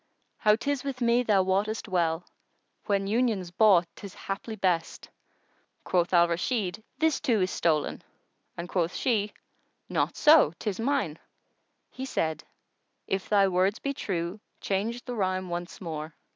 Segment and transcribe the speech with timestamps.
[0.39, 5.11] How 'tis with me thou wottest well * When union's bought 'tis haply best!"
[5.83, 8.01] Quoth Al Rashid, "This too is stolen";
[8.57, 9.31] and quoth she,
[9.89, 11.19] "Not, so, 'tis mine."
[11.91, 12.43] He said,
[13.05, 16.15] "If thy words be true change the rhyme once more."